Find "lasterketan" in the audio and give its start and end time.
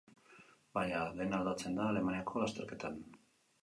2.47-3.03